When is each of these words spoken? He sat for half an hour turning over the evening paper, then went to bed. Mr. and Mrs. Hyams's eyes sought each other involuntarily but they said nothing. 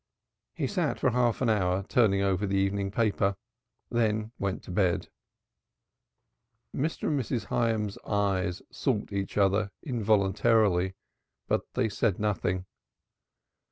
He 0.55 0.65
sat 0.65 0.97
for 0.99 1.11
half 1.11 1.41
an 1.41 1.49
hour 1.51 1.83
turning 1.87 2.23
over 2.23 2.47
the 2.47 2.57
evening 2.57 2.89
paper, 2.89 3.35
then 3.91 4.31
went 4.39 4.63
to 4.63 4.71
bed. 4.71 5.09
Mr. 6.75 7.09
and 7.09 7.19
Mrs. 7.19 7.43
Hyams's 7.53 7.99
eyes 8.03 8.63
sought 8.71 9.13
each 9.13 9.37
other 9.37 9.69
involuntarily 9.83 10.95
but 11.47 11.71
they 11.75 11.87
said 11.87 12.17
nothing. 12.17 12.65